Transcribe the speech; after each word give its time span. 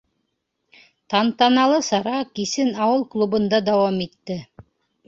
Тантаналы 1.13 1.79
сара 1.91 2.17
кисен 2.35 2.69
ауыл 2.85 3.03
клубында 3.13 3.57
дауам 3.71 3.97
итте. 4.09 4.43